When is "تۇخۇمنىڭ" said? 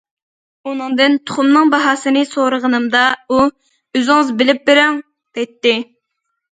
1.29-1.73